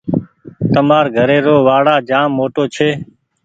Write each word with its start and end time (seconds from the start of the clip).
تمآر 0.73 1.05
گھري 1.17 1.39
رو 1.45 1.55
وآڙآ 1.67 1.95
جآم 2.09 2.29
موٽو 2.37 2.63
ڇي۔ 2.75 2.89